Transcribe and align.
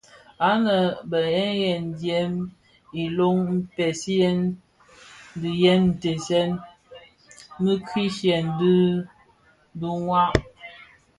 Anë 0.49 0.75
bé 1.09 1.19
ghèn 1.33 1.47
ghèn 1.61 1.83
dièm 2.01 2.33
iloh 3.03 3.35
mpeziyen 3.55 4.39
dhiyèm 5.41 5.81
ntëghèn 5.93 6.51
mikrighe 7.63 8.37
dhi 8.57 8.75
duwa. 9.79 10.23